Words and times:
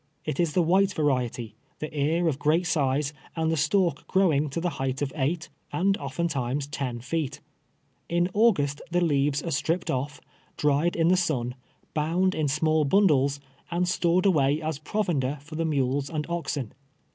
It 0.25 0.39
is 0.39 0.53
the 0.53 0.63
white 0.63 0.93
variety, 0.95 1.53
the 1.77 1.95
ear 1.95 2.27
of 2.27 2.39
great 2.39 2.65
size, 2.65 3.13
and 3.35 3.51
the 3.51 3.55
stalk 3.55 4.07
growing 4.07 4.49
to 4.49 4.59
the 4.59 4.71
height 4.81 5.03
of 5.03 5.13
eight, 5.15 5.49
and 5.71 5.95
often 5.97 6.27
times 6.27 6.65
ten 6.65 7.01
feet. 7.01 7.39
In 8.09 8.27
August 8.33 8.81
the 8.89 8.99
leaves 9.05 9.43
are 9.43 9.51
stripped 9.51 9.91
off, 9.91 10.19
dried 10.57 10.95
in 10.95 11.09
the 11.09 11.15
sun, 11.17 11.53
boimd 11.95 12.33
in 12.33 12.47
small 12.47 12.83
bundles, 12.83 13.39
and 13.69 13.87
stored 13.87 14.25
away 14.25 14.59
as 14.59 14.79
provender 14.79 15.37
for 15.39 15.53
the 15.55 15.65
mules 15.65 16.09
and 16.09 16.25
oxen. 16.27 16.73